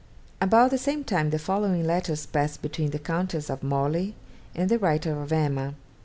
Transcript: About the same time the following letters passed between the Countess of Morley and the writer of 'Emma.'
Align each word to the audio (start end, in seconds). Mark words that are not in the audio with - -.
About 0.41 0.71
the 0.71 0.79
same 0.79 1.03
time 1.03 1.29
the 1.29 1.37
following 1.37 1.85
letters 1.85 2.25
passed 2.25 2.63
between 2.63 2.89
the 2.89 2.97
Countess 2.97 3.51
of 3.51 3.61
Morley 3.61 4.15
and 4.55 4.67
the 4.67 4.79
writer 4.79 5.21
of 5.21 5.31
'Emma.' 5.31 5.75